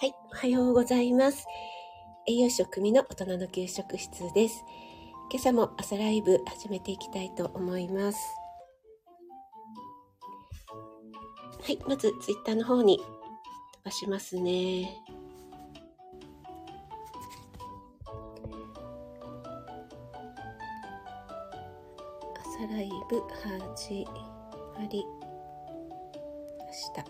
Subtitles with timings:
[0.00, 1.46] はい、おはようございます。
[2.26, 4.64] 栄養食組の大人の給食室です。
[5.30, 8.18] 今朝も朝ライブ始めていきたいと思います。
[11.62, 13.04] はい、まずツイッターの方に飛
[13.84, 14.90] ばしますね。
[22.38, 23.20] 朝ライブ
[23.68, 24.06] 始
[24.78, 25.04] まり
[26.66, 27.04] ました。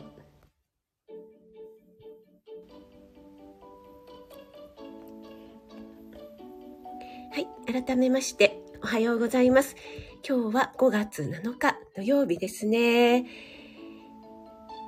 [7.72, 9.76] 改めまして、おはようございます。
[10.28, 13.26] 今日は5月7日土曜日ですね。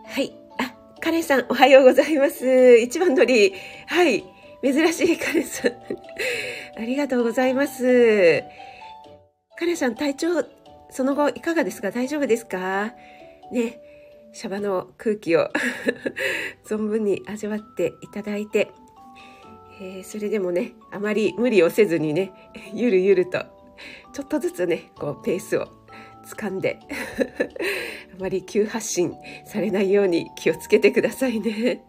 [0.07, 0.33] はい。
[0.59, 2.79] あ、カレンさん、おはようございます。
[2.79, 3.53] 一番乗り。
[3.87, 4.25] はい。
[4.65, 5.73] 珍しいカレンさん。
[6.77, 8.43] ありがとうございます。
[9.57, 10.29] カレンさん、体調、
[10.91, 11.93] その後いかがですか？
[11.93, 12.95] 大丈夫ですか？
[13.53, 13.81] ね。
[14.33, 15.51] シャバの空気を
[16.67, 18.73] 存分に味わっていただいて、
[19.85, 22.31] えー、それでもねあまり無理をせずにね
[22.73, 23.45] ゆるゆると
[24.13, 25.67] ちょっとずつねこうペースを
[26.25, 26.79] 掴んで
[28.15, 29.13] あまり急発進
[29.45, 31.83] されないように気をつけてくださいね。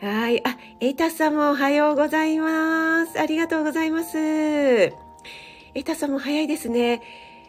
[0.00, 0.46] はい。
[0.46, 3.18] あ、エイタさんもおはようございます。
[3.18, 4.18] ありがとうございます。
[4.18, 4.92] エ
[5.74, 7.00] イタさんも早いですね。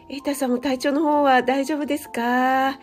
[0.08, 2.78] エイタさんも体調の方は大丈夫ですか？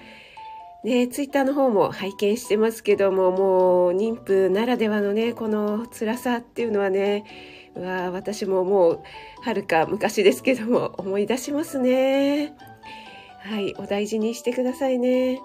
[0.84, 7.23] ね、ツイッターの方も拝見してますけども、もう妊婦ならではのね、この辛さっていうのはね、
[7.75, 9.03] うわ私ももう、
[9.42, 12.53] はるか昔ですけども、思い出しますね。
[13.40, 15.42] はい、お大事にしてくださいね。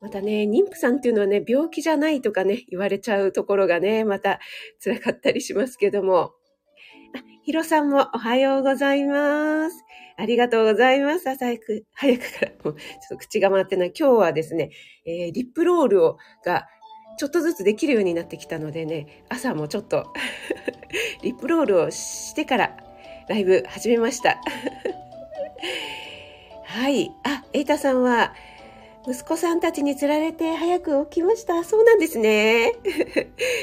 [0.00, 4.40] またね、妊婦さんっていうのはね、病気じゃないとかね、言われちゃうところがね、また
[4.82, 6.32] 辛かったりしますけども。
[7.14, 9.84] あ、ヒロさんもおはようございます。
[10.16, 11.28] ありがとうございます。
[11.28, 13.92] 朝早く、 早くから、もうちょっと口が回ってない。
[13.98, 14.70] 今日はですね、
[15.04, 16.68] えー、リップロールを、が、
[17.18, 20.12] ちょっとずつできるようになってきたのでね、朝もちょっと
[21.22, 22.76] リップロールをしてから
[23.28, 24.40] ライブ始めました。
[26.64, 27.10] はい。
[27.24, 28.34] あ、エイタさんは、
[29.06, 31.64] 息子さんたちに釣られて早く起きました。
[31.64, 32.72] そうなんですね。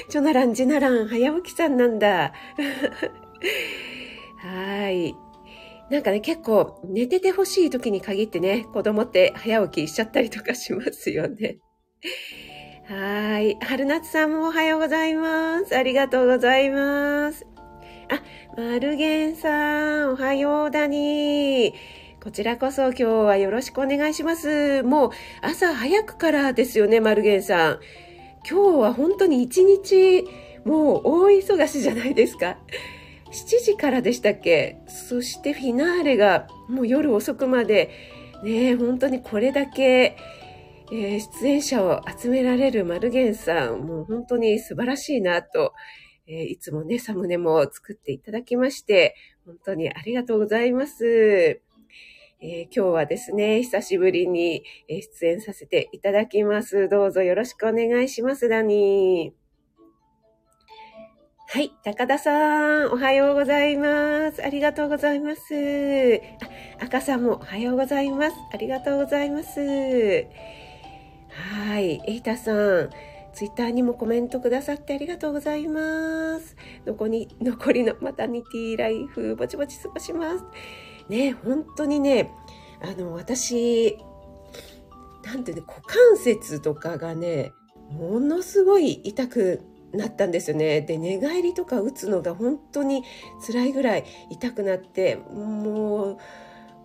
[0.09, 2.34] チョナラン、ジナラン、早起きさんなんだ。
[4.38, 5.16] はい。
[5.89, 11.57] なんかね、結構寝ててほしい時に限ってね、子供って早起きしちゃったりとかしますよね。
[12.88, 13.57] はい。
[13.61, 15.75] 春夏さんもおはようございます。
[15.75, 17.45] ありがとうございます。
[18.11, 18.22] あ、
[18.55, 21.73] マルゲンさん、おはようだに。
[22.23, 24.83] こちらこそ今日はよろしくお願いします。
[24.83, 25.11] もう
[25.41, 27.79] 朝早くからですよね、マルゲンさん。
[28.50, 30.23] 今日は本当に一日、
[30.66, 32.57] もう大忙しじゃないですか。
[33.31, 34.78] 7時からでしたっけ？
[34.88, 37.90] そしてフィナーレがもう夜遅くまで
[38.44, 40.17] ね本当にこれだけ、
[40.91, 45.73] えー、出演者を集められるマルゲンさんもう本当に素晴らしいなと、
[46.28, 51.62] えー、いつもねサムネも作っていただきまして本当にありがとうございます。
[52.41, 56.88] えー、今日はですね、久しぶりに出演させていただきます。
[56.88, 59.49] どうぞよろしくお願いします、ダニー。
[61.52, 61.72] はい。
[61.84, 64.46] 高田さん、おはようございます。
[64.46, 65.42] ありがとうございます。
[66.80, 68.36] あ、赤さんもおはようございます。
[68.54, 69.60] ありがとうございます。
[69.60, 69.66] は
[71.80, 72.04] い。
[72.06, 72.92] エイタさん、
[73.34, 76.56] ツイッターにもコメントくださってありがとうございます。
[76.86, 80.44] 残り、残りのマタニティライフ、ぼちぼち過ごします。
[81.10, 82.30] ね、本当にね、
[82.80, 83.98] あの、私、
[85.24, 87.54] なんてね、股関節とかがね、
[87.90, 90.81] ものすごい痛くなったんですよね。
[90.81, 93.03] で、寝返りとか打つのが本当に
[93.45, 96.17] 辛いぐらい痛くなって、もう、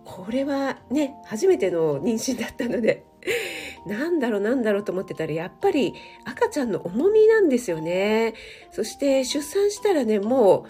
[0.03, 3.05] これはね、初めての妊娠だったので、
[3.87, 5.93] なんだろうなんだろうと思ってたら、やっぱり
[6.25, 8.33] 赤ちゃんの重みなんですよね。
[8.71, 10.65] そして出産したらね、も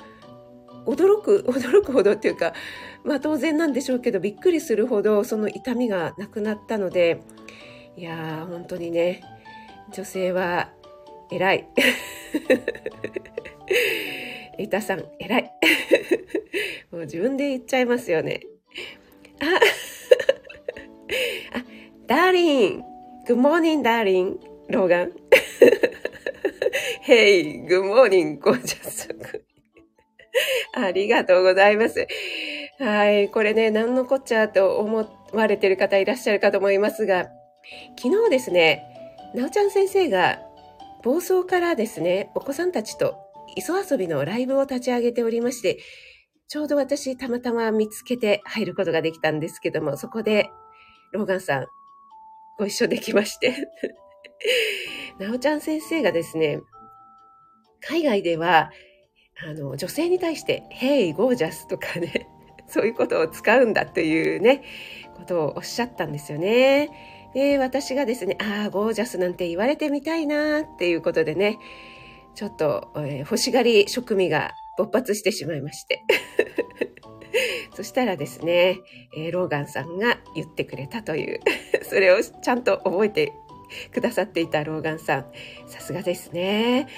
[0.86, 2.54] う、驚く、驚くほどっていうか、
[3.04, 7.22] まあ当然なんでしょうけど、びっくりするほどその痛みがなくなったので、
[7.98, 9.22] いやー、本当にね、
[9.92, 10.72] 女性は
[11.32, 11.68] 偉い。
[14.58, 15.52] エタさん、偉い。
[16.92, 18.42] もう自分で言っちゃいますよね。
[19.42, 19.46] あ、
[21.58, 21.66] あ、
[22.08, 22.84] ダーリン。
[23.28, 24.40] Good morning, ダーリン。
[24.70, 25.12] ローガン。
[27.06, 29.10] Hey, good morning, ゴージャス。
[30.74, 32.08] ありがとうございます。
[32.80, 33.30] はい。
[33.30, 37.30] これね、何のこっちゃと思われてる方いらっしゃるかと思いますが、
[38.02, 38.84] 昨日ですね、
[39.34, 40.40] なおちゃん先生が
[41.06, 43.20] 房総からですね、お子さんたちと
[43.56, 45.78] 磯遊びのライブを立ち上げておりまして、
[46.48, 50.50] ちょうど私たまたま見つけて入ることができたんですけども、そこで
[51.12, 51.68] ローガンさん
[52.58, 53.70] ご一緒できまして
[55.20, 56.60] なおちゃん先生がですね、
[57.82, 58.72] 海外では、
[59.48, 62.28] あの、女性に対して、Hey, gorgeous とかね、
[62.66, 64.64] そういうことを使うんだというね、
[65.16, 67.15] ことをおっしゃったんですよね。
[67.36, 71.60] で、私がですね、ああ、ゴージャスなんて言われてみたいなっていうことでね、
[72.34, 76.02] ちょっと、えー、欲しがり職味が勃発してしまいまして。
[77.76, 78.80] そしたらですね、
[79.18, 81.42] えー、ローガンさんが言ってくれたという、
[81.84, 83.34] それをちゃんと覚えて
[83.92, 85.26] くださっていたローガンさん、
[85.68, 86.88] さすがですね。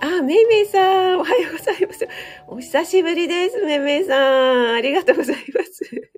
[0.00, 2.08] あ、めいめいさん、おはようございます。
[2.48, 4.72] お久しぶりです、めいめいさん。
[4.72, 6.14] ありがとうございます。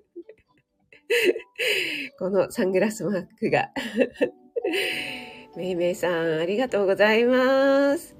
[2.18, 3.70] このサングラスマークが。
[5.56, 8.14] めいめいさん、ありがとうございます。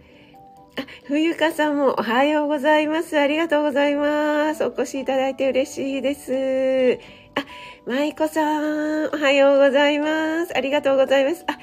[0.79, 3.19] あ、冬香さんもおはようございます。
[3.19, 4.65] ありがとうございます。
[4.65, 6.99] お越しいただいて嬉しいです。
[7.35, 7.45] あ、
[7.87, 10.57] 舞子さん、おはようございます。
[10.57, 11.45] ありがとうございます。
[11.47, 11.59] あ、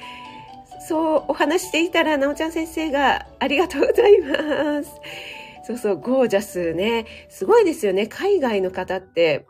[0.86, 4.90] そうお話していたら、なおちゃん先生がありがとうございます。
[5.66, 7.06] そうそう、ゴージャスね。
[7.28, 8.06] すごいですよね。
[8.06, 9.46] 海外の方って。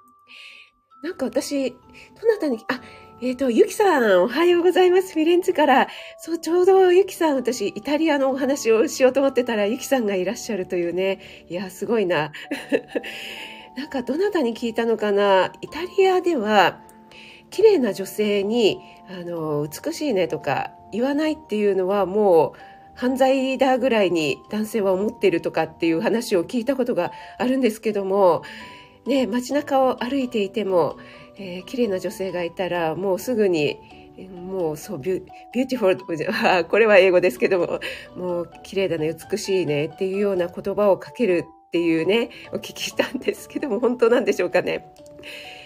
[1.04, 1.76] なんか私、ど
[2.26, 2.80] なたに、あ、
[3.20, 5.12] えっ、ー、と、ゆきさん、おはようございます。
[5.12, 5.88] フィレンツェから。
[6.16, 11.20] そう、ちょうどゆきさん、私、イタリアのお話をしようと思ってたら、ゆきさんがいらっしゃるというね。
[11.50, 12.32] いや、すごいな。
[13.76, 16.80] なんか、どなたに聞いたのかなイタリアでは、
[17.50, 18.80] 綺麗な女性に、
[19.10, 22.58] あの、美しいねとか、言わないっていうのはもう
[22.94, 28.42] 犯罪だぐらいに男性は思ってるとかっていう話を聞いたことがあるんですけども、
[29.06, 30.96] ね、街中を歩いていても、
[31.36, 33.78] えー、綺麗な女性がいたらもうすぐに
[34.48, 37.80] もうそうビュビューティフォルこれは英語ですけども
[38.16, 44.86] もう綺麗だね美しいねっていうような言葉をかけるっていうねお聞きしたんですけども本当なんでしょうかね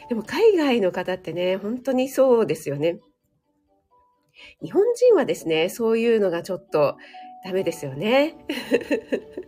[0.09, 3.01] でも海外の方ってね本当にそうですよね
[4.63, 6.97] 日本人はですね、そういうのがちょっと
[7.45, 8.35] ダメですよね。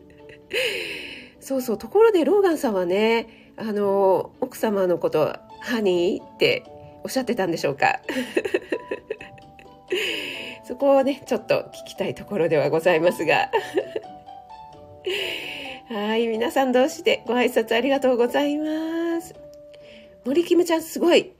[1.40, 6.65] そうそう、ところでローガンさんはね、あの、奥様のこと、ハニーって
[7.05, 8.01] おっしゃってたんでしょうか？
[10.65, 13.51] そこをね、ちょっと聞きたいところではございますが。
[15.91, 19.35] はい、皆さん同士でご挨拶ありがとうございます。
[20.25, 21.33] 森キムちゃんすごい。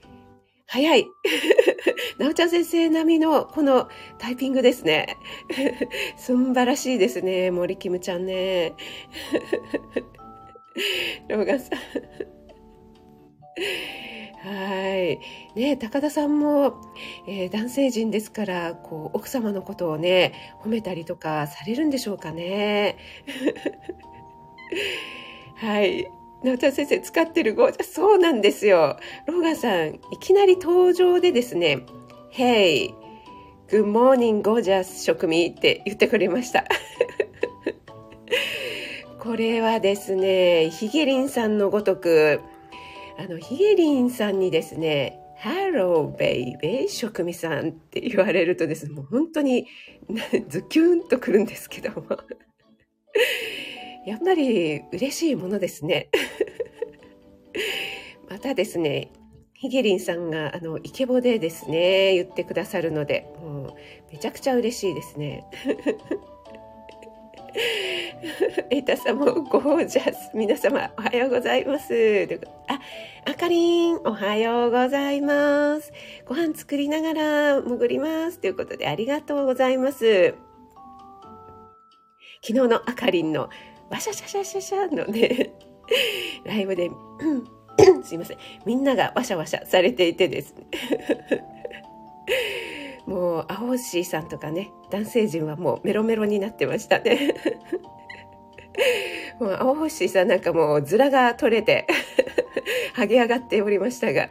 [0.67, 1.07] 早い。
[2.19, 3.89] なおちゃん先生並みのこの
[4.19, 5.17] タイピングですね。
[6.17, 7.51] すんばらしいですね。
[7.51, 8.73] 森キムちゃんね。
[11.27, 11.79] ローガンさん。
[14.43, 15.19] はい。
[15.55, 16.81] ね高田さんも、
[17.27, 20.33] えー、男性陣ですから、こう、奥様のことをね、
[20.63, 22.97] 褒めたりとかされるんでしょうかね。
[25.57, 26.07] はい。
[26.43, 27.93] 直田先生使ってるゴージャス。
[27.93, 28.97] そうなんですよ。
[29.27, 31.85] ローガンさん、いきなり登場でですね、
[32.31, 32.95] Hey,
[33.67, 36.65] good morning, gorgeous 食味って言ってくれました。
[39.21, 42.41] これはですね、ヒゲリンさんのごとく、
[43.19, 49.67] あの、ヒゲリンさんにですね、Hello, baby, 食味さんって言われるとですね、もう本当に
[50.49, 52.07] ズキュンとくるんですけども。
[54.07, 56.09] やっぱり嬉しいものですね。
[58.27, 59.11] またですね、
[59.53, 63.73] ヒゲリンさんがあのイケボでですね、言ってくださるので、もう
[64.11, 65.43] めちゃくちゃ嬉しいですね。
[68.69, 70.31] エタさもゴージャス。
[70.35, 72.39] 皆様おはようございます。
[72.67, 72.79] あ、
[73.25, 75.91] あかりん、おはようございます。
[76.25, 78.39] ご飯作りながら潜ります。
[78.39, 80.35] ということでありがとうございます。
[82.43, 83.49] 昨日のあかりんの
[83.89, 85.53] ワシャシャシャシャシャのね、
[86.45, 86.91] ライブで、
[88.03, 88.37] すいません。
[88.65, 90.67] みんながワシャワシャされていてですね。
[93.07, 97.33] もう、青星さんとかね、男性陣はもうメロメロになってましたね。
[99.39, 101.87] もう、青星さんなんかもう、面が取れて、
[102.95, 104.29] 剥げ上がっておりましたが、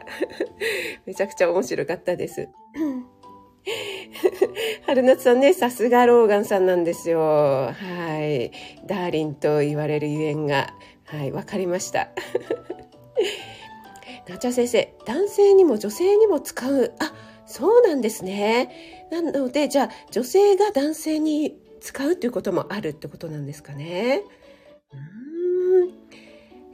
[1.05, 2.49] めちゃくちゃ面白かったです。
[4.85, 7.19] 春夏さんね、さすがローガンさんなんですよ。
[7.19, 7.73] は
[8.19, 8.51] い。
[8.87, 10.73] ダーリンと言われるゆえんが、
[11.05, 12.09] はい、わかりました。
[14.27, 16.93] なちゃ先生、男性にも女性にも使う。
[16.99, 17.13] あ、
[17.45, 19.07] そうなんですね。
[19.11, 24.23] なので、じゃあ、女性が男性に使うということもあるってことなんですかね。
[24.93, 26.01] うーん。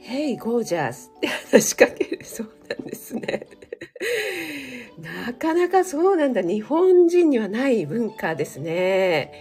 [0.00, 3.46] Hey, gorgeous って話しかけるそうなんですね。
[5.26, 6.42] なかなかそうなんだ。
[6.42, 9.32] 日本人にはない文化ですね。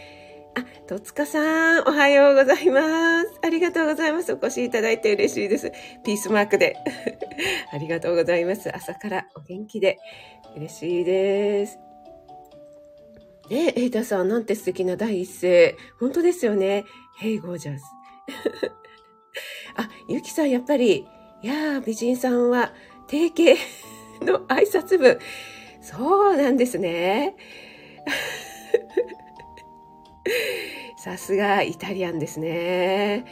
[0.56, 3.40] あ、戸塚さん、おはようございます。
[3.44, 4.34] ありがとうございます。
[4.34, 5.72] お越しいただいて嬉しいです。
[6.04, 6.76] ピースマークで。
[7.72, 8.76] ありがとうございます。
[8.76, 10.00] 朝からお元気で
[10.56, 11.87] 嬉しいです。
[13.50, 15.78] ねえ、エイタさん、なんて素敵な第一声。
[16.00, 16.84] 本当ですよね。
[17.22, 17.80] Hey, gorgeous.
[19.78, 21.08] あ、ゆきさん、やっぱり、
[21.42, 22.74] いやー、美人さんは、
[23.08, 23.58] 定型
[24.26, 25.18] の挨拶文。
[25.82, 27.38] そうなんですね。
[30.98, 33.24] さすがイタリアンですね。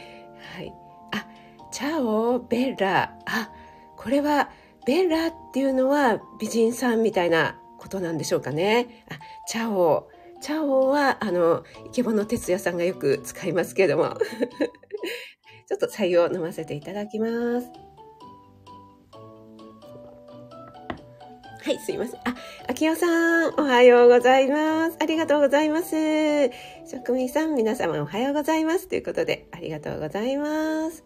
[0.54, 0.72] はい。
[1.12, 1.26] あ、
[1.70, 3.18] チャオ、ベッラ。
[3.26, 3.50] あ、
[3.98, 4.48] これは、
[4.86, 9.04] ベッラっていうのは美人さんみたいなことなんでしょうかね。
[9.08, 10.10] あ、チャオ。
[10.42, 14.16] チャオは、あの、イケボの哲也さんがよく使いますけども。
[15.68, 17.68] ちょっと採用飲ませていただきます。
[21.64, 22.20] はい、すいません。
[22.20, 22.36] あ、
[22.68, 24.96] 秋代さん、おはようございます。
[25.00, 26.50] ありがとうございます。
[26.88, 28.88] 職人さん、皆様おはようございます。
[28.88, 31.05] ということで、ありがとうございます。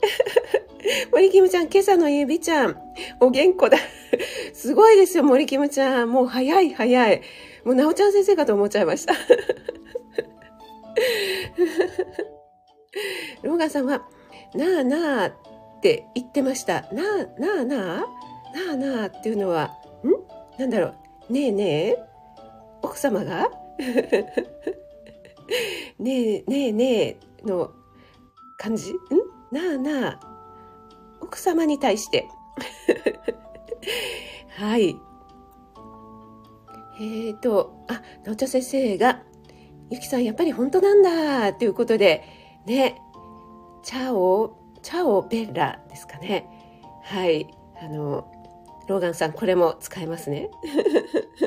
[1.12, 2.76] 森キムちゃん、今朝のゆびちゃん、
[3.20, 3.78] お元気だ。
[4.54, 6.10] すごいですよ、森キムちゃん。
[6.10, 7.22] もう早い早い。
[7.64, 9.14] もうなおちゃん先生かと思っちゃいました。
[13.42, 14.06] ローガンさんは、
[14.54, 15.32] なあなあっ
[15.80, 16.82] て言ってました。
[16.92, 18.06] なあ、なあなあ？
[18.52, 19.70] なあなあっていうのは、
[20.04, 20.10] ん？
[20.60, 20.94] なんだろ
[21.28, 21.32] う。
[21.32, 21.98] ねえねえ？
[22.82, 23.48] 奥様が？
[25.98, 27.70] ねえねえねえの
[28.58, 28.92] 感じ？
[28.92, 28.96] ん？
[29.50, 30.20] なあなあ。
[31.20, 32.28] 奥様に対して。
[34.56, 34.96] はい。
[37.00, 39.22] えーと、あ、なおちゃ先生が、
[39.90, 42.24] ゆきさんやっぱり本当なんだということで、
[42.66, 43.00] ね、
[43.82, 46.46] チャオ、チャオベラですかね。
[47.02, 47.46] はい。
[47.80, 48.30] あの、
[48.86, 50.50] ローガンさん、これも使えますね。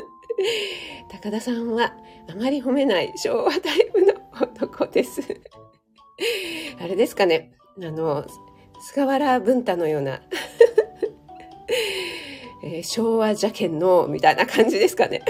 [1.09, 1.95] 高田さんは、
[2.29, 5.21] あまり褒めない昭和タイプの男です。
[6.81, 7.51] あれですかね。
[7.81, 8.25] あの、
[8.81, 10.21] 菅原文太のような、
[12.63, 15.21] えー、昭和邪剣の、みたいな感じですかね。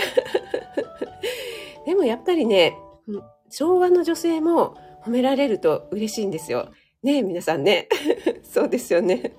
[1.86, 2.78] でもやっぱりね、
[3.50, 6.70] 昭和の女性も褒められると嬉しいんですよ。
[7.04, 7.88] ねえ、皆さんね。
[8.44, 9.34] そうですよね。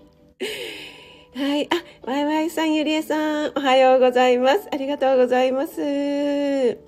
[1.35, 1.67] はい。
[1.67, 1.69] あ、
[2.03, 4.69] ワイワイさん、ゆりえさん、おはようございます。
[4.71, 6.79] ありがとうございます。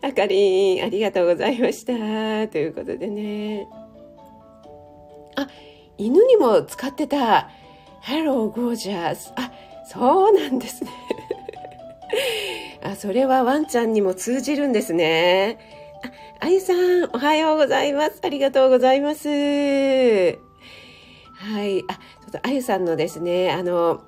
[0.00, 2.48] あかりん、ありがとうございました。
[2.48, 3.66] ということでね。
[5.38, 5.48] あ、
[5.98, 7.50] 犬にも使ってた。
[8.02, 9.32] Hello, gorgeous.
[9.36, 9.52] あ、
[9.86, 10.90] そうなんですね。
[12.82, 15.58] あ、それはワンちゃんにも通じるんですね。
[16.40, 18.20] あ、あゆさん、おはようございます。
[18.22, 19.28] ありがとうございます。
[19.28, 19.34] は
[21.64, 21.84] い。
[21.88, 24.02] あ、ちょっとあゆさんのですね、あの、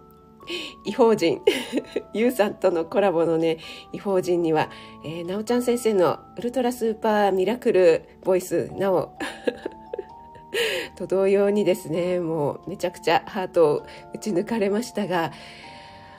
[0.84, 1.42] 異邦人、
[2.12, 3.58] ゆうさんとのコラボのね、
[3.92, 4.70] 異邦人には、
[5.04, 9.12] えー、なおちゃん先生のウルトラスーパーミラクルボイス、なお、
[10.96, 13.82] と同様にですね、もうめちゃくちゃハートを
[14.14, 15.32] 打ち抜かれましたが、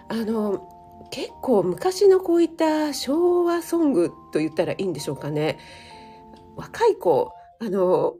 [0.08, 0.68] あの、
[1.12, 5.58] 結構昔のこういった昭和ソングと言ったらいいんでしょうかね。
[6.56, 8.16] 若い子、あの、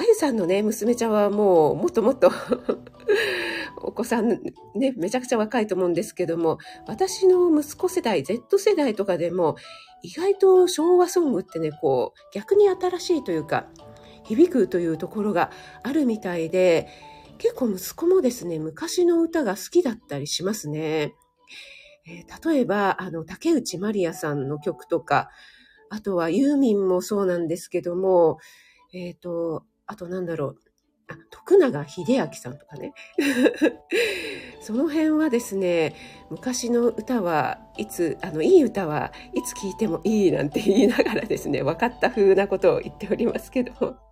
[0.00, 2.30] あゆさんのね、娘ちゃんはもうもっともっと
[3.82, 4.28] お子さん
[4.74, 9.56] ね、めちゃくちゃ若いと思うんですけども、私の息子世代、Z 世代とかでも、
[10.02, 13.66] 意外と昭和ソングってね、こう、逆に新しいというか、
[14.28, 15.50] 響くというところが
[15.82, 16.88] あるみたいで、
[17.38, 21.14] 結構息子もですね、昔の歌が好きだったりしますね。
[22.06, 25.30] えー、例えば、あの、竹内まりやさんの曲とか、
[25.90, 28.38] あとはユーミンもそうなんですけども、
[28.92, 30.56] えっ、ー、と、あとなんだろう。
[31.10, 32.92] あ、徳永秀明さんとかね。
[34.60, 35.94] その辺はですね、
[36.28, 44.07] 昔の歌はいつ、あの、いい歌はいつ聴いてもいいなんて言いながらですね、分かった風なことを言っておりますけど。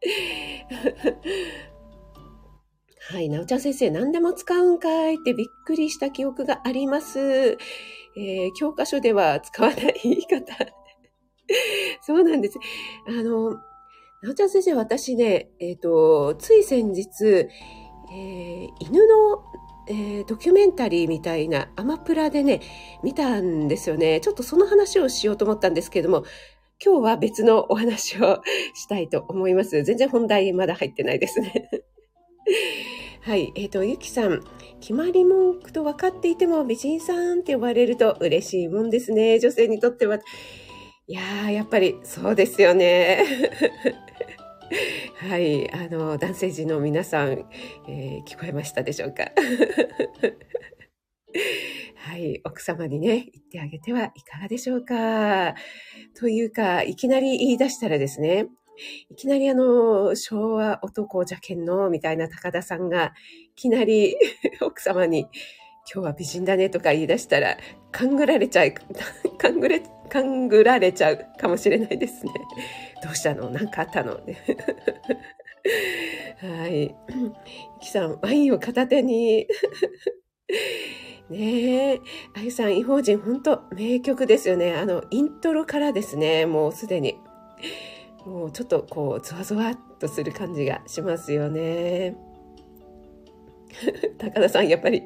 [3.10, 7.18] はい、なおちゃん先生、何でも使うんかいってびっくりした記憶があります。
[7.20, 10.54] えー、教科書では使わない言い方。
[12.02, 12.58] そうなんです。
[13.06, 13.54] あの、
[14.22, 19.42] なおちゃん先生、私ね、えっ、ー、と、つい先日、えー、犬の、
[19.88, 22.60] えー、ドキュメンタリーみたいなアマプラでね、
[23.02, 24.20] 見たんですよね。
[24.20, 26.24] ちょっとその話をしようと思ったんですけども、
[26.84, 28.40] 今日は別のお話を
[28.72, 29.82] したいと思います。
[29.82, 31.70] 全然本題まだ入ってないですね。
[33.22, 33.52] はい。
[33.56, 34.42] えっ、ー、と、ゆきさん、
[34.80, 39.40] 決まり文句と分かっていても美人さんって呼ばれると嬉しいもんですね。
[39.40, 40.20] 女性にとっては。
[41.08, 43.24] いやー、やっぱりそうですよね。
[45.28, 47.44] はい、あの、男性陣の皆さん、
[47.88, 49.32] えー、聞こえましたでしょうか？
[51.96, 55.54] はい、奥様にね、言ってあげてはいかがでしょうか。
[56.14, 58.46] というか、いきなり言い出したらですね、
[59.10, 63.12] いきなりあの、昭和男邪剣の、みたいな高田さんが、
[63.52, 64.16] いきなり
[64.62, 65.28] 奥様に
[65.92, 67.58] 今日は美人だねとか言い出したら、
[67.90, 68.72] 勘ぐられちゃう、
[69.38, 72.32] 勘ぐれ、勘ぐられちゃうかもしれないですね。
[73.02, 73.50] どうしたの？
[73.50, 74.12] 何かあったの？
[74.14, 74.20] は
[76.68, 76.94] い。
[77.80, 79.46] きさん、ワインを片手に。
[81.30, 82.00] ねえ、
[82.34, 84.74] あゆさん、異邦人、本当名曲ですよね。
[84.74, 87.18] あの、イントロからですね、もうすでに。
[88.24, 92.16] もうちょっとこう、ゾワゾワっとする感じがしますよね。
[94.18, 95.02] 高田さん、やっぱり、い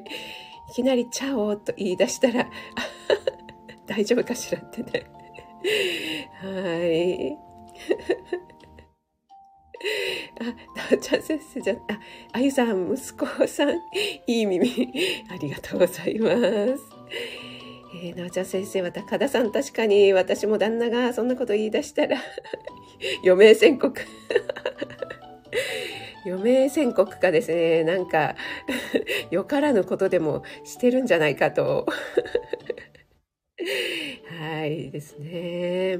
[0.73, 2.49] きなりチャオと言い出したら、
[3.85, 5.05] 大丈夫かしらってね。
[6.41, 7.37] はい。
[10.39, 10.53] あ、な
[10.91, 11.99] おちゃん先生じゃ、あ、
[12.33, 13.69] あゆさん、息子さん、
[14.27, 14.69] いい耳、
[15.29, 16.33] ありがとうございます。
[17.95, 22.17] えー、なおちゃん先生は高田さん、確かに私も旦那がそんなこと言い出したら
[23.23, 24.01] 余命宣告
[26.25, 28.35] 余命宣告かですね、なんか
[29.29, 31.85] よからぬことでもしてるんじゃないかと
[34.39, 35.99] はいですね。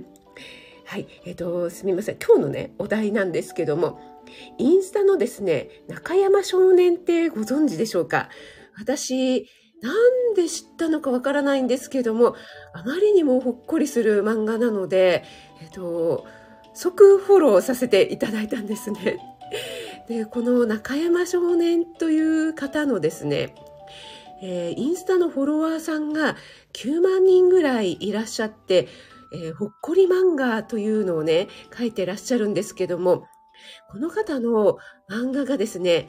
[0.85, 1.07] はい。
[1.25, 2.17] えっ、ー、と、すみません。
[2.17, 3.99] 今日のね、お題なんですけども、
[4.57, 8.29] インスタのですね、中山少年ってご存知でしょうか？
[8.77, 9.47] 私、
[9.81, 12.35] なんで知ったのかわからないんですけども、
[12.73, 15.23] あまりにもほっこりする漫画なので、
[15.61, 16.25] えっ、ー、と、
[16.73, 19.19] 即フォローさせていただいたんですね。
[20.07, 23.55] で、この中山少年という方のですね、
[24.41, 26.35] えー、インスタのフォロワーさんが
[26.73, 28.87] 9万人ぐらいいらっしゃって、
[29.33, 33.27] えー、ほっこり漫画というのをね、書いてらっしゃるんですけども、
[33.91, 34.77] この方の
[35.09, 36.07] 漫画がですね、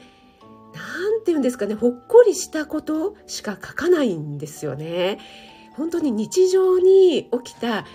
[0.73, 5.19] なんて言うんですかね、ほっこりしたことしか書かないんですよね。
[5.75, 7.85] 本当に日常に起きた、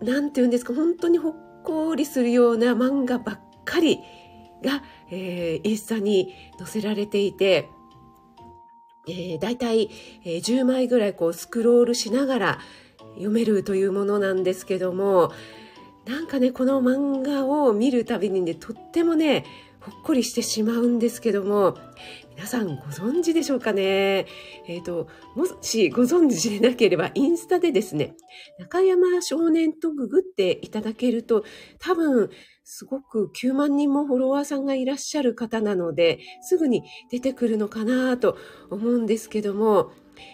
[0.00, 4.00] なんて言うんですか、本当にほっこりするような漫画ばっかり
[4.62, 7.68] が、えー、インスタに載せられていて、
[9.08, 9.90] えー、大体、
[10.24, 12.58] えー、10枚ぐらいこうスクロールしながら、
[13.14, 15.32] 読めるというものなんですけども
[16.06, 19.44] なんかねこの漫画を見るたびにねとってもね
[19.80, 21.78] ほっこりしてしまうんですけども
[22.36, 24.26] 皆さんご存知でしょうかね？
[24.66, 28.14] えっ、ー、ともしご存知でなければインスタでですね
[28.58, 31.44] 中山少年とググっていただけると
[31.78, 32.30] 多分
[32.64, 38.38] すごく9万人もフォロワーさんがいらっしゃる方なのですぐに出てくるのかなと
[38.70, 39.92] 思うんですけども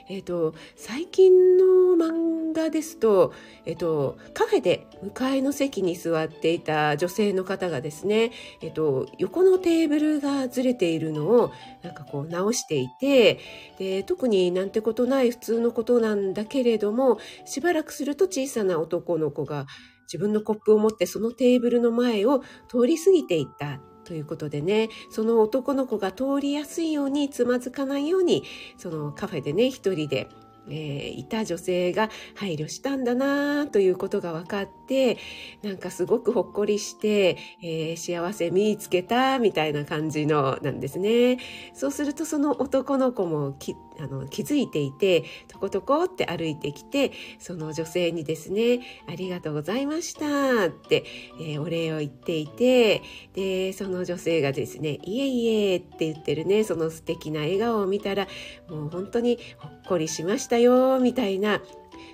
[0.09, 1.65] えっ、ー、と、最近の
[1.97, 3.33] 漫画ですと、
[3.65, 13.39] えっ、ー、と、カフェで向かいの席に座っていた女性の方がですね、えっ、ー、と、横のテーブルがずれているのを、なんかこう直していて、
[13.79, 19.67] で、特になんてことない普通のことなんだけれども、しばらくすると小さな男の子が
[20.07, 23.81] 自分のコップを持ってそのテーブルの前を通り過ぎていった。
[24.07, 28.45] ということでね、その男の子が通りやすいように、つまずかないように、
[28.79, 30.29] そのカフェでね、一人で
[30.69, 35.19] えー、いた女性が配慮したんだなということが分かって、
[35.63, 41.39] なんかすごくほっこりして、えー、幸せ見つけたみたいな感じのなんですね。
[41.75, 51.05] そうするとその男の子もきあの気づいていて、とことこって歩いてきて、その女性にですね、ありがとうございましたって、
[51.41, 53.03] えー、お礼を言っていて、
[53.35, 58.27] で、その女性がですね、いえいえって言ってるね、その素敵な笑顔を見たら、
[58.69, 61.61] もう本当にほっこりしましたしたよ、みたいな、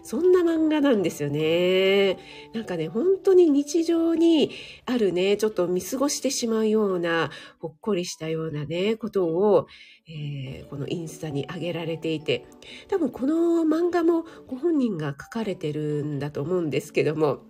[0.02, 2.18] そんな漫画なんですよね。
[2.52, 4.50] なんかね、本当に日常に
[4.86, 9.66] あるね、ちょっと見過ごしてしまうような、ほっこりしたようなね、ことを、
[10.08, 12.46] えー、このインスタに上げられていて、
[12.88, 13.34] 多分この
[13.64, 17.40] 漫画もご本人が書かれてるんだと思うんですけども、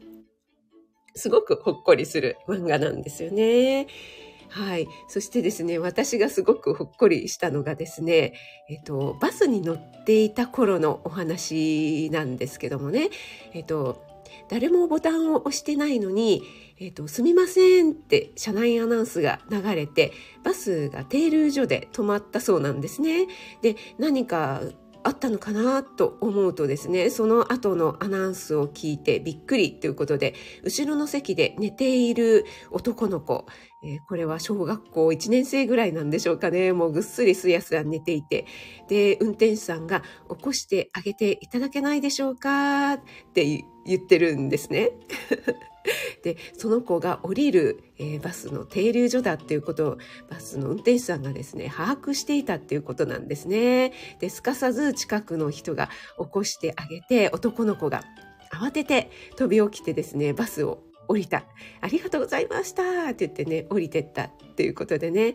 [1.14, 3.86] すごくほっこりする漫画なんですよね。
[4.52, 4.86] はい。
[5.08, 8.34] そしてですね、私がすごくほっこりしたのがですね、
[8.68, 13.08] えっと、バスに乗っていた頃のお話なんですけどもね、
[13.54, 14.04] えっと、
[14.50, 16.42] 誰もボタンを押してないのに、
[16.78, 20.12] えっと、すみませんって車内アナウンスが流れて、
[20.44, 23.28] バスが停留所で止まったそうなんですね。
[23.62, 24.60] で、何か
[25.04, 33.46] あったのかなと思うとですね、その後のアナウンスを聞いてびっくりということで、後ろの席で寝ている男の子、
[33.84, 36.72] えー、これは小学校1年生ぐらいなんでしょうかね。
[36.72, 38.46] もうぐっすりすやすや寝ていて。
[38.88, 42.94] で、運転手さんが起こしてあげていただけないでしょうか？
[42.94, 43.00] っ
[43.34, 44.92] て言ってるんですね。
[46.22, 49.98] で、その子が降りる、えー、バスの停留所だっていうことを
[50.30, 53.92] バスの運転手さんがですね、把握していたっていうことなんですね。
[54.20, 58.04] で、すかさず近くの人が起こしてあげて、男の子が
[58.52, 61.44] 慌てて飛び起きてですね、バスを降りた。
[61.80, 65.34] ありがとうございましたって言ってね、降りてったっていうことでね。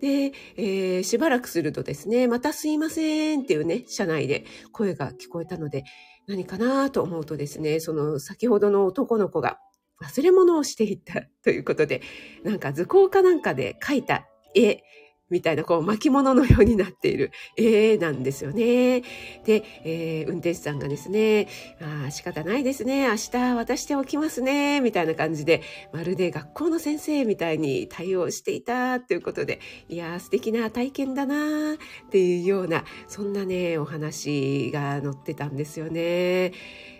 [0.00, 5.84] で、えー、しばらくするとですね、またすいませんっていうね、車内で声が聞こえたので、
[6.26, 9.58] 何かなと思うとですね、その先ほどの男の子が
[10.02, 12.02] 忘れ物をしていたということで、
[12.44, 14.82] なんか図工かなんかで描いた絵
[15.30, 19.02] みたいな、こう、巻物のようになっている絵なんですよね。
[19.44, 21.48] で、えー、運転手さんがですね、
[21.80, 23.06] ああ、仕方ないですね。
[23.08, 24.80] 明日渡しておきますね。
[24.80, 36.52] みたいな感じで、まるで学校の先生みたいに対応していたということで、いや、素敵な体験だなっていうような、そんなね、お話が載ってたんですよね。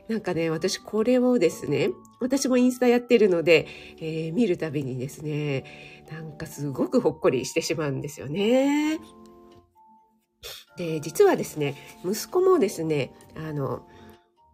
[0.08, 3.66] なんかね、私これをですね、私もインスタやってるので、
[3.98, 5.64] えー、見るたびにですね、
[6.10, 8.98] なんかすごくほっこりしてしまうんですよね。
[10.78, 13.86] で、実はですね、息子もですね、あの、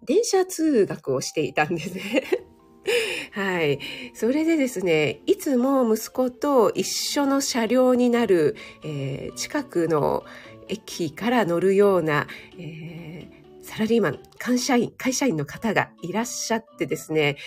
[0.04, 2.24] 電車通学をしていたんですね。
[3.30, 3.78] はい。
[4.12, 10.24] それでですね、いつも息子と一緒の車両になる、えー、近くの
[10.68, 12.26] 駅から乗るような、
[12.58, 13.33] えー
[13.64, 17.38] サラリーマン、会社員、会社員の方がいらっしゃってですね、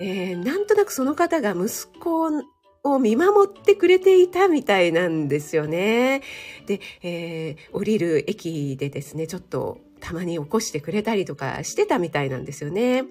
[0.00, 2.42] えー、なんとなくその方が息子
[2.84, 6.22] を見守ってくれていたみたいなんですよね。
[6.66, 13.04] で、えー、降りる駅でですね、ちょっとたまに起こしてくれたりとかしてたみたいなんですよね。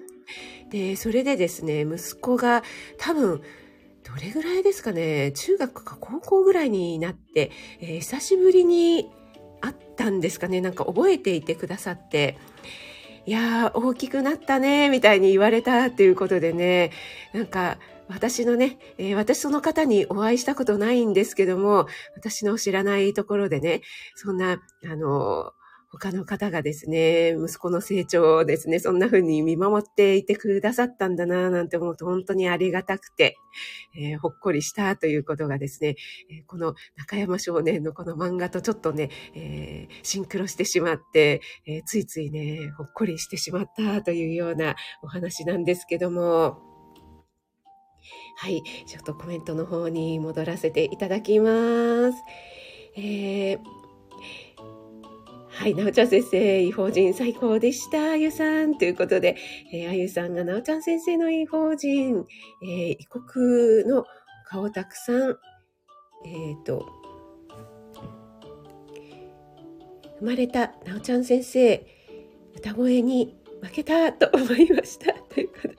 [0.70, 2.64] で、それでですね、息子が
[2.98, 3.40] 多分、
[4.02, 9.10] どれぐらいですかね、中学か高校ぐらいになって、えー、久しぶりに
[9.98, 10.60] たんですかね。
[10.60, 12.38] なんか覚えていてくださって、
[13.26, 16.92] いやー、大きくなったね、みたいに言われたっていうことでね、
[17.34, 23.82] なんか、私のね、えー、私その方にお会いしたことないんですけども、私の知らないところでね、
[24.14, 25.52] そんな、あの、
[25.90, 33.38] 他の方がですね、息子の成長をですね、そんな風に見守っていてくださったんだな、なんて思うと本当にありがたくて、
[33.96, 35.96] えー、ほっこりしたということがですね、
[36.30, 46.58] え、この中山少年のこの漫画とちょっとね、えー、シンクロしてしまって、えついついね、ほっこりしてしまったというようなお話なんですけども、
[48.36, 52.18] はい、ちょっとコメントの方に戻らせていただきます。
[52.96, 53.77] えー
[55.68, 58.78] はい、なおちゃん先生、異邦人最高でした、あゆさん。
[58.78, 59.36] ということで、
[59.70, 62.24] えー、あゆさんがなおちゃん先生の異邦人、
[62.62, 64.06] えー、異国の
[64.46, 65.36] 顔たくさん、
[66.24, 66.86] えっ、ー、と、
[70.20, 71.86] 生まれたなおちゃん先生、
[72.56, 75.12] 歌声に負けたと思いました。
[75.28, 75.76] ということで。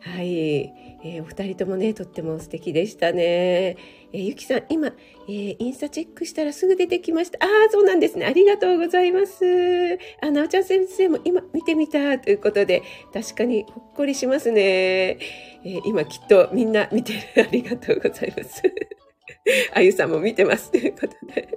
[0.00, 0.60] はい。
[1.04, 3.78] えー、お二人ともね、とっても素敵でしたね。
[4.12, 7.38] えー、ゆきさん、今、えー、インスタチェックしたらすぐ出てきました。
[7.44, 8.26] ああ、そうなんですね。
[8.26, 9.98] ありがとうございます。
[10.22, 14.62] あ、なおちゃん先生も今見てみたということで、確かにほっこりしますね。
[14.62, 17.20] えー、今きっとみんな見てる。
[17.44, 18.62] ありがとうございます。
[19.74, 20.70] あゆさんも見てます。
[20.70, 21.48] ということで。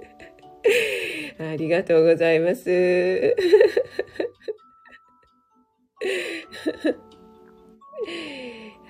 [1.38, 2.70] ありがとうございます。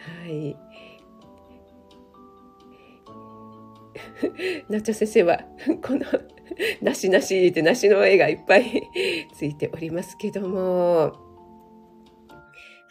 [0.01, 0.70] はい。
[4.69, 5.45] ナチョ先生は、
[5.83, 6.05] この、
[6.83, 8.83] なしなしって梨の絵がいっぱい
[9.35, 11.31] ついておりますけども、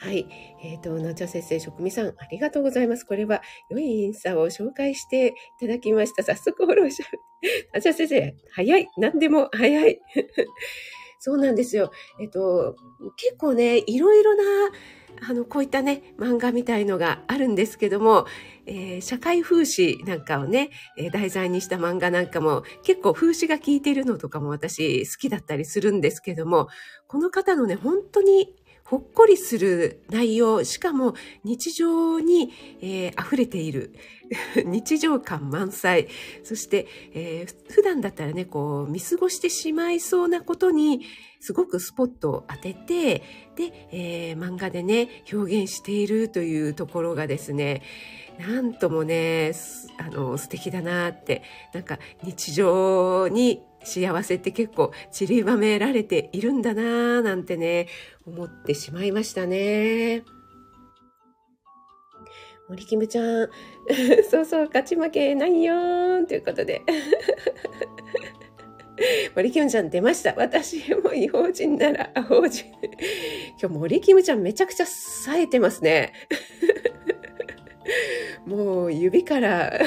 [0.01, 0.25] はい。
[0.63, 3.03] えっ、ー、と、ナチョ先生、職味さん、ありがとうございます。
[3.03, 6.23] これは、良いインスタを紹介していただきました。
[6.23, 7.19] 早速フォローし ちゃう。
[7.73, 8.87] ナチョ先生、早い。
[8.97, 9.99] 何でも早い。
[11.19, 11.91] そうなんですよ。
[12.21, 12.77] えっ、ー、と、
[13.17, 14.43] 結構ね、いろいろな、
[15.27, 18.25] あの、こういったね、漫画みたいのがあるんですけども、
[18.65, 26.69] えー、社会風刺なんかをね、えー、題材にした漫画なんかも結構風刺が効いてるのとかも私好きだったりするんですけども、
[27.07, 28.55] この方のね、本当に
[28.89, 33.93] ほっこりする内容、しかも日常に、えー、溢れている。
[34.65, 36.08] 日常感満載。
[36.43, 41.02] そして、えー、普段だったらね、こう、見過ごしてしまいそうなことに、
[41.39, 43.21] すごくスポットを当てて、
[43.56, 47.84] で、えー、漫画でね、表現しているというところがですね、
[48.39, 49.54] なんともね、
[49.99, 51.43] あの、素敵だなって、
[51.75, 57.87] なんか日常に幸せって結構散りばめられているんだなぁなんてね、
[58.25, 60.23] 思ってしまいましたね。
[62.69, 63.49] 森キムちゃん、
[64.29, 66.83] そうそう、勝ち負けないよーんということで。
[69.35, 70.33] 森キムちゃん出ました。
[70.35, 72.65] 私も違法人ならアホ人。
[73.59, 76.13] 今日森キムちゃんめちゃくちゃ冴えてますね。
[78.49, 79.79] もう指から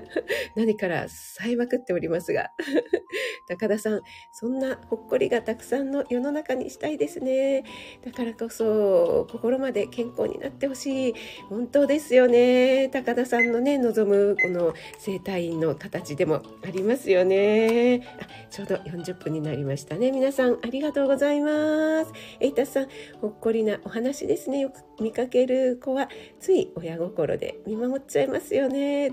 [0.54, 2.52] 何から冴えまくっておりますが。
[3.48, 7.64] 高田さん、そんなほっこりがたくさんの世の中にしたいですね。
[8.04, 11.14] だからこそ、心まで健康になってほしい。
[11.48, 12.88] 本当ですよね。
[12.90, 18.02] 高田さんのね、望むこの生体院の形でもありますよね。
[18.20, 20.12] あちょうど40分になりましたね。
[20.12, 22.12] 皆さん、ありがとうございます。
[22.38, 22.88] エイタさん、
[23.20, 24.60] ほっこりなお話ですね。
[24.60, 29.10] よく見かける子は、つい親心で見守ってちゃいますよね。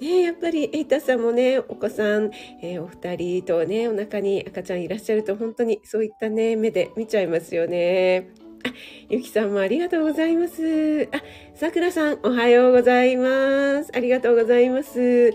[0.00, 2.30] ねやっぱりエイタさんもね、お子さん、
[2.62, 8.30] えー、お二人とね、お腹に赤ちゃんいらっしゃると本当にそういったね、目で見ちゃいますよね。
[8.64, 8.72] あ、
[9.08, 11.08] ゆきさんもありがとうございます。
[11.12, 11.22] あ、
[11.54, 13.90] さくらさんおはようございます。
[13.94, 15.30] ありがとうございます。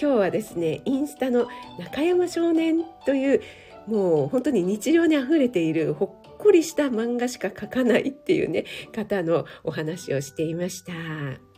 [0.00, 1.46] 今日はですね、インスタの
[1.78, 3.40] 中山少年という
[3.86, 11.49] もう本当に日常にあふれているほっこりした漫画しか描かないっていうね、方のお話をしていました。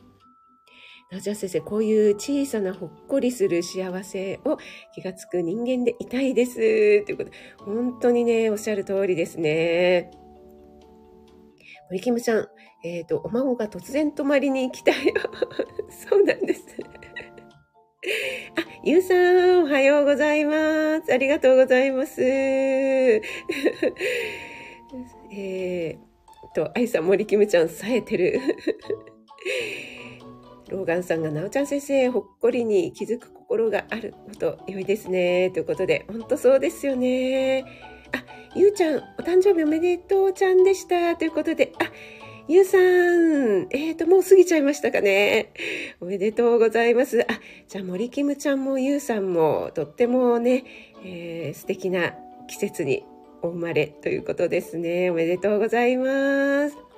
[1.21, 4.57] じゃあ先生、こういう小さなほっこりする幸せを
[4.95, 6.55] 気がつく人間でいたいです。
[7.05, 10.11] ということで、本当にね、おっしゃる通りですね。
[11.91, 12.49] 森キムちゃん、
[12.85, 14.97] えっ、ー、と、お孫が突然泊まりに来たよ。
[16.09, 16.65] そうなんです。
[18.57, 21.13] あ、ゆうさん、おはようございます。
[21.13, 22.23] ありがとうございます。
[22.25, 25.99] えー、
[26.55, 28.41] と、あいさん、森キムちゃん、冴えてる。
[30.73, 35.51] ローガンさんが、なおちゃん先生、ほっこりに気づく心があること良いですね。
[35.51, 37.65] ということで、ほんとそうですよね。
[38.13, 38.25] あ、
[38.57, 41.15] ゆうちゃん、お誕生日おめでとうちゃんでした。
[41.17, 41.93] ということで、あ、
[42.49, 42.81] ゆうさん、
[43.71, 45.53] えっ、ー、と、もう過ぎちゃいましたかね。
[46.01, 47.21] おめでとうございます。
[47.23, 47.27] あ、
[47.69, 50.65] じゃあ森キムちゃんもゆうさんも、とってもね、
[51.05, 52.15] えー、素敵な
[52.49, 53.05] 季節に
[53.43, 55.11] お生まれということですね。
[55.11, 56.92] おめでとうございます。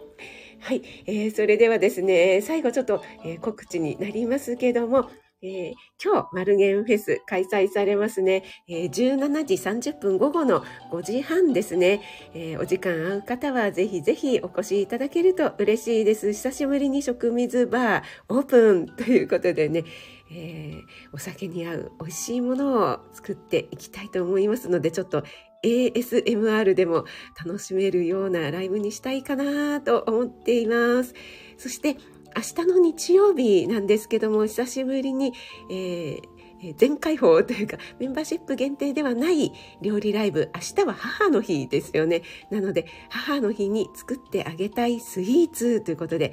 [0.64, 5.11] はい、えー、それではですね、最後ちょっと、えー、告知になりますけども、
[5.42, 8.44] えー、今日、マルゲンフェス開催されますね。
[8.66, 12.00] えー、17時30分午後の5時半ですね。
[12.33, 16.33] えー、お時間合う方はぜひぜひお越しいただけると嬉しいです。
[16.33, 19.85] 久しぶりに食水バーオープンということでね、
[20.33, 20.81] え
[21.12, 25.24] お酒に合う美味しいものを作っていきたいと思いますので、ちょっと
[25.64, 27.05] ASMR でも
[27.44, 31.14] 楽しめるようなライブにしたいかなと思っています。
[31.57, 31.96] そして、
[32.37, 35.33] 明日の日曜日なんですけども、久しぶりに、
[35.70, 36.35] えー
[36.79, 42.22] 全開放というか、メンバーシップ限定ではない料理ライブ、明日は母の日ですよね。
[42.50, 46.33] なので、母の日に作ってあげたいスイーツということで、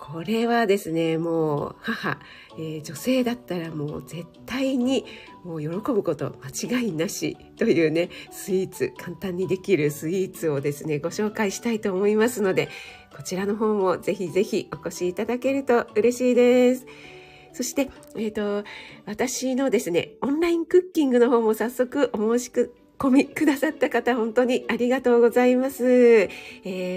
[0.00, 2.18] これはですね、もう母、
[2.58, 5.04] えー、女性だったらもう絶対に
[5.44, 12.70] もう喜ぶこと間違いなしというね、スイーツ、簡単にできるスイーツをですね、ご紹介したいと思いますので、
[13.14, 16.86] こちらの方もぜひぜひお越しいただけると嬉しいです。
[17.52, 18.66] そして、え、ー、と、
[19.04, 22.50] 私のですね、オンラインクッキングの方も早速お申し
[23.00, 25.84] 込みくださった方、本当にありがとうございます。
[25.86, 26.28] え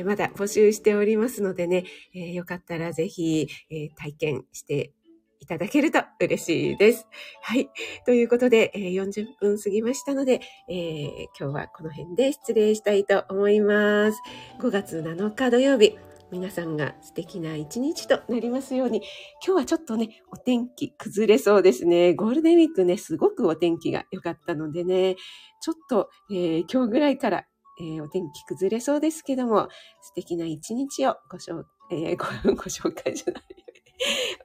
[0.02, 4.92] ー、まだ募集しておりますのでね、えー、よかったらぜひ、えー、体験して
[5.40, 7.08] いただけると嬉しいです。
[7.42, 7.70] はい。
[8.06, 14.22] ということで、え、40分過ぎましたので、えー、今日はこの辺で失礼したいと思います。
[14.60, 15.98] 5月7日土曜日、
[16.34, 19.04] 皆さんが素敵な一日となりますように、
[19.46, 22.16] 今日はちょっとね、お天気崩れそうですね。
[22.16, 25.16] ゴールデンウィークね、すごくお天気が良かったのでね、
[25.62, 27.46] ちょっと、えー、今日ぐらいから、
[27.80, 29.68] えー、お天気崩れそうですけども、
[30.02, 33.44] 素敵な一日をご紹,、えー、 ごご紹介じゃない。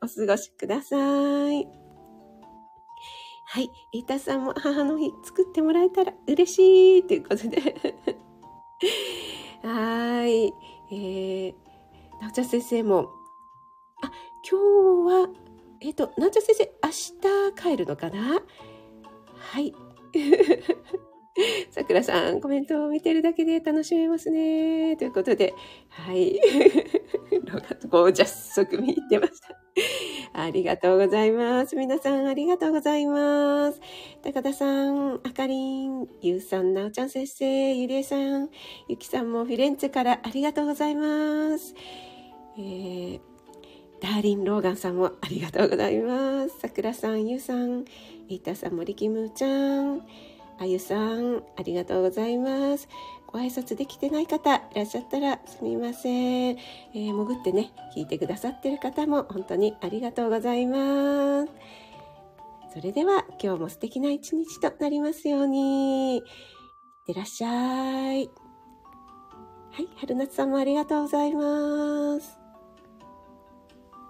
[0.02, 0.94] お過ごしくださ
[1.50, 1.66] い。
[3.46, 3.70] はい。
[3.94, 7.96] イータさんも母の日作ってもらえたら嬉しいということで
[9.64, 10.52] はい。
[10.90, 11.67] えー、
[12.20, 13.10] なおちゃん先生も、
[14.02, 14.10] あ、
[14.48, 15.28] 今日は、
[15.80, 18.42] えっ、ー、と、なおちゃん先生、明日帰るのかな？
[19.36, 19.74] はい。
[21.70, 24.96] さくらさん、コメントを見てるだけで楽しめますね。
[24.96, 25.54] ということで、
[25.88, 26.40] はい。
[27.88, 29.56] ゴージャス速見ってました。
[30.32, 31.76] ありがとうございます。
[31.76, 33.80] 皆さん、ありがとうございます。
[34.22, 38.50] 高田さん、あかりん、ゆうさん、なおちゃん先生、ゆりえさん、
[38.88, 41.74] ゆきさんもフィレンツェからありがとうございます。
[42.58, 43.20] えー、
[44.00, 46.58] ダーリン・ローガンさんもありがとうございます。
[46.58, 47.84] さくらさん、ゆうさん、
[48.28, 50.02] イータさん、森キムちゃん、
[50.58, 52.88] あゆさん、ありがとうございます。
[53.28, 56.56] ご挨拶できてない方いらっしゃったらすみません。
[56.56, 61.52] えー、潜ってね、聞いてくださってる方も本当にありがとうございます。
[62.74, 66.16] それでは今日も素敵な一日となりますように。
[66.16, 66.22] いっ
[67.06, 68.28] てらっしゃい。
[69.70, 72.37] はい、春夏さんもありがとうございます。